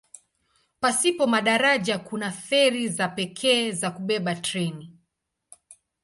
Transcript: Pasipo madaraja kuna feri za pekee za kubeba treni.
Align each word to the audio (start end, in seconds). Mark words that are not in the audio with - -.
Pasipo 0.79 1.27
madaraja 1.27 1.99
kuna 1.99 2.31
feri 2.31 2.87
za 2.89 3.09
pekee 3.09 3.71
za 3.71 3.91
kubeba 3.91 4.35
treni. 4.35 4.97